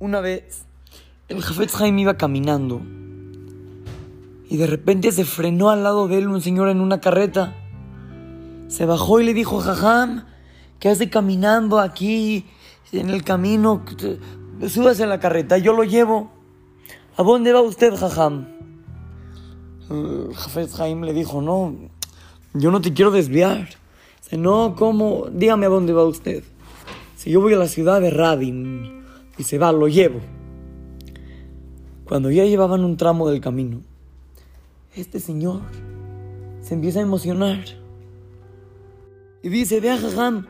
[0.00, 0.64] Una vez,
[1.28, 2.80] el Jafetz Haim iba caminando
[4.48, 7.54] y de repente se frenó al lado de él un señor en una carreta.
[8.68, 10.24] Se bajó y le dijo, Jajam,
[10.78, 12.46] ¿qué hace caminando aquí
[12.92, 13.84] en el camino?
[14.66, 16.30] Súbase a la carreta, yo lo llevo.
[17.18, 18.48] ¿A dónde va usted, Jajam?
[19.90, 21.76] El Jafetz le dijo, no,
[22.54, 23.68] yo no te quiero desviar.
[24.22, 25.26] Dice, no, ¿cómo?
[25.30, 26.42] Dígame a dónde va usted.
[27.16, 28.99] Si yo voy a la ciudad de Radin
[29.40, 30.20] y se va, lo llevo.
[32.04, 33.80] Cuando ya llevaban un tramo del camino,
[34.94, 35.62] este señor
[36.60, 37.64] se empieza a emocionar.
[39.42, 40.46] Y dice, vea, jajam,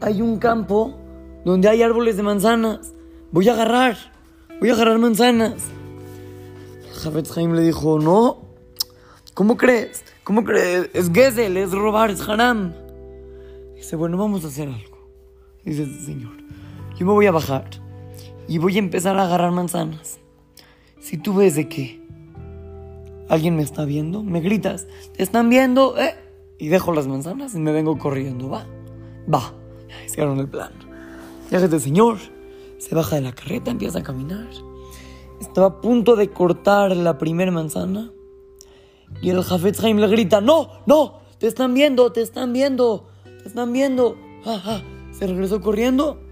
[0.00, 0.96] hay un campo
[1.44, 2.94] donde hay árboles de manzanas.
[3.30, 3.98] Voy a agarrar,
[4.58, 5.66] voy a agarrar manzanas.
[6.94, 8.38] Jafet Haim le dijo, no,
[9.34, 10.02] ¿cómo crees?
[10.22, 10.88] ¿Cómo crees?
[10.94, 12.72] Es Gesel, es robar, es haram.
[13.74, 15.10] Dice, bueno, vamos a hacer algo.
[15.62, 16.32] Dice este señor,
[16.96, 17.83] yo me voy a bajar
[18.48, 20.18] y voy a empezar a agarrar manzanas.
[21.00, 22.00] Si tú ves de que
[23.28, 26.14] alguien me está viendo, me gritas, te están viendo, ¿eh?
[26.58, 28.66] Y dejo las manzanas y me vengo corriendo, va,
[29.32, 29.52] va.
[29.88, 30.72] Ya hicieron el plan.
[31.50, 32.18] Ya este señor
[32.78, 34.48] se baja de la carreta, empieza a caminar.
[35.40, 38.12] Estaba a punto de cortar la primera manzana
[39.20, 43.08] y el Jafet Haim le grita, no, no, te están viendo, te están viendo,
[43.42, 44.16] te están viendo.
[45.12, 46.23] Se regresó corriendo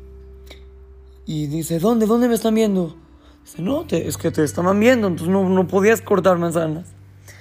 [1.27, 2.07] y dice, ¿dónde?
[2.07, 2.97] ¿Dónde me están viendo?
[3.45, 6.89] Dice, no, es que te estaban viendo, entonces no, no podías cortar manzanas.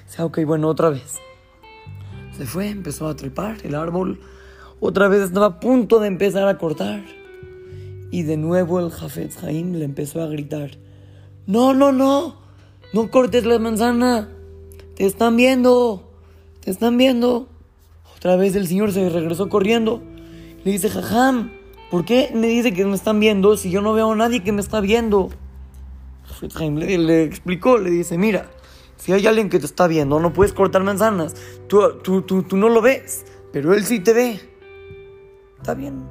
[0.07, 1.15] Dice, ok, bueno, otra vez.
[2.37, 4.19] Se fue, empezó a trepar el árbol.
[4.79, 7.03] Otra vez estaba a punto de empezar a cortar.
[8.09, 10.71] Y de nuevo el Jafet Jaim le empezó a gritar,
[11.45, 12.35] no, no, no,
[12.93, 14.29] no cortes la manzana.
[14.95, 16.11] Te están viendo,
[16.59, 17.47] te están viendo.
[18.15, 20.01] Otra vez el señor se regresó corriendo.
[20.63, 21.51] Le dice, Jajam,
[21.91, 24.53] ¿Por qué me dice que me están viendo si yo no veo a nadie que
[24.53, 25.29] me está viendo?
[26.57, 28.49] Le, le explicó, le dice, mira,
[28.95, 31.35] si hay alguien que te está viendo, no puedes cortar manzanas.
[31.67, 34.39] Tú, tú, tú, tú no lo ves, pero él sí te ve.
[35.57, 36.01] Está bien.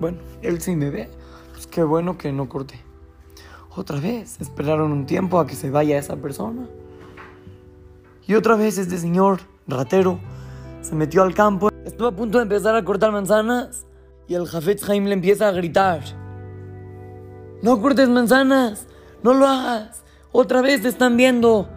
[0.00, 1.08] Bueno, él sí me ve.
[1.52, 2.80] Pues qué bueno que no corté.
[3.76, 6.68] Otra vez, esperaron un tiempo a que se vaya esa persona.
[8.26, 10.18] Y otra vez este señor ratero
[10.82, 11.70] se metió al campo.
[11.84, 13.86] Estuvo a punto de empezar a cortar manzanas
[14.28, 16.02] y el Jafet Haim le empieza a gritar:
[17.62, 18.86] No cortes manzanas,
[19.22, 21.68] no lo hagas, otra vez te están viendo.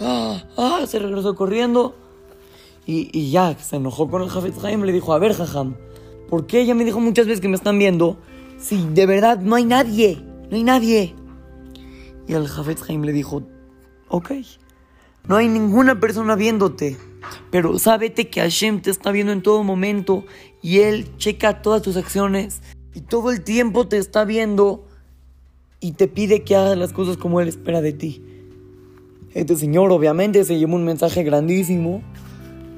[0.00, 1.94] Ah, ah, se regresó corriendo.
[2.84, 5.76] Y, ya se enojó con el Jafet Haim, le dijo: A ver, Jajam,
[6.28, 8.18] ¿por qué ella me dijo muchas veces que me están viendo?
[8.58, 10.20] Si de verdad no hay nadie,
[10.50, 11.14] no hay nadie.
[12.26, 13.42] Y el Jafet Haim le dijo:
[14.08, 14.32] Ok,
[15.28, 16.96] no hay ninguna persona viéndote.
[17.50, 20.24] Pero sábete que Hashem te está viendo en todo momento
[20.62, 22.60] y Él checa todas tus acciones
[22.94, 24.84] y todo el tiempo te está viendo
[25.80, 28.22] y te pide que hagas las cosas como Él espera de ti.
[29.34, 32.02] Este señor obviamente se llevó un mensaje grandísimo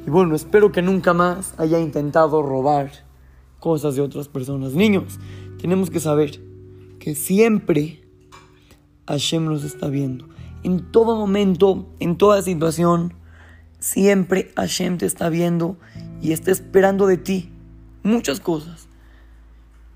[0.06, 2.91] y bueno, espero que nunca más haya intentado robar
[3.59, 4.75] cosas de otras personas.
[4.75, 5.19] Niños,
[5.60, 6.41] tenemos que saber
[6.99, 8.03] que siempre
[9.06, 10.28] Hashem nos está viendo.
[10.62, 13.15] En todo momento, en toda situación,
[13.81, 15.79] Siempre Hashem te está viendo
[16.21, 17.51] y está esperando de ti
[18.03, 18.89] muchas cosas.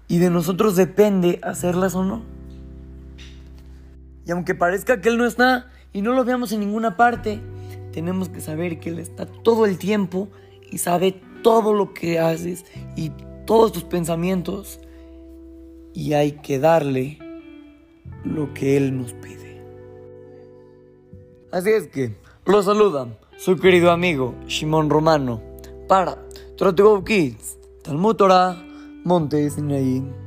[0.09, 2.23] Y de nosotros depende hacerlas o no.
[4.27, 7.41] Y aunque parezca que Él no está y no lo veamos en ninguna parte,
[7.93, 10.31] tenemos que saber que Él está todo el tiempo
[10.71, 12.65] y sabe todo lo que haces
[12.97, 13.13] y
[13.45, 14.81] todos tus pensamientos.
[15.93, 17.19] Y hay que darle
[18.25, 19.63] lo que Él nos pide.
[21.53, 25.43] Así es que, lo saludan su querido amigo Shimon Romano
[25.89, 28.57] para Trotego Kids, Talmud Torah,
[29.05, 30.24] Monte Sinaí.